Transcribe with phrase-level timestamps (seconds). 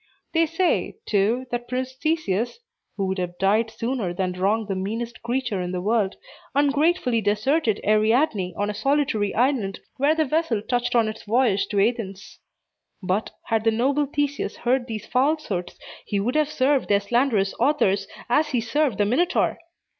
[0.33, 2.57] They say, too, that Prince Theseus
[2.97, 6.15] (who would have died sooner than wrong the meanest creature in the world)
[6.55, 11.79] ungratefully deserted Ariadne, on a solitary island, where the vessel touched on its voyage to
[11.87, 12.39] Athens.
[13.03, 15.77] But, had the noble Theseus heard these falsehoods,
[16.07, 19.59] he would have served their slanderous authors as he served the Minotaur!